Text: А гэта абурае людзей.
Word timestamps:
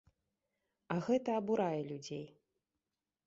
А 0.95 0.97
гэта 1.09 1.35
абурае 1.41 1.81
людзей. 1.91 2.23